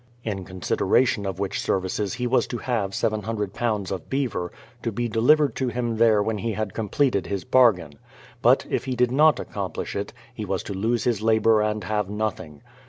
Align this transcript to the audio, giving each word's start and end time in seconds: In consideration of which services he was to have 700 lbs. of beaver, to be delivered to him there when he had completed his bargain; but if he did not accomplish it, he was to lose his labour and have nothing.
In 0.23 0.45
consideration 0.45 1.27
of 1.27 1.37
which 1.37 1.61
services 1.61 2.15
he 2.15 2.25
was 2.25 2.47
to 2.47 2.57
have 2.57 2.95
700 2.95 3.53
lbs. 3.53 3.91
of 3.91 4.09
beaver, 4.09 4.51
to 4.81 4.91
be 4.91 5.07
delivered 5.07 5.55
to 5.57 5.67
him 5.67 5.97
there 5.97 6.23
when 6.23 6.39
he 6.39 6.53
had 6.53 6.73
completed 6.73 7.27
his 7.27 7.43
bargain; 7.45 7.99
but 8.41 8.65
if 8.67 8.85
he 8.85 8.95
did 8.95 9.11
not 9.11 9.39
accomplish 9.39 9.95
it, 9.95 10.11
he 10.33 10.43
was 10.43 10.63
to 10.63 10.73
lose 10.73 11.03
his 11.03 11.21
labour 11.21 11.61
and 11.61 11.83
have 11.83 12.09
nothing. 12.09 12.63